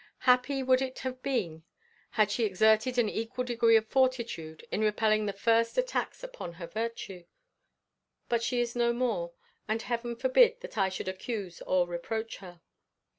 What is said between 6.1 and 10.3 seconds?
upon her virtue. But she is no more, and Heaven